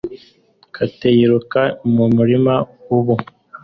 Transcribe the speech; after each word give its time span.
Kate 0.73 1.09
yiruka 1.17 1.61
mu 1.93 2.05
murima 2.15 2.53
ubu 2.95 3.15